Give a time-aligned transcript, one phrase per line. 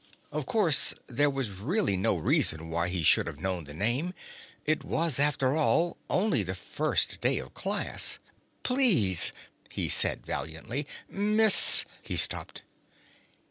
[0.31, 4.15] Of course, there was really no reason why he should have known the name.
[4.65, 8.17] It was, after all, only the first day of class.
[8.63, 9.31] "Please,"
[9.69, 10.87] he said valiantly.
[11.07, 12.63] "Miss" He stopped.